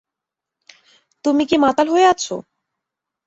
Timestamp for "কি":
1.45-1.55